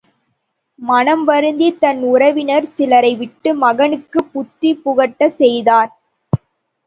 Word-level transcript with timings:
மனம் 0.79 1.23
வருந்தித் 1.23 1.77
தன் 1.79 2.01
உறவினர் 2.03 2.67
சிலரை 2.67 3.11
விட்டு 3.15 3.49
மகனுக்குப் 3.55 4.31
புத்தி 4.33 4.71
புகட்டச் 4.85 5.37
செய்தார். 5.37 5.91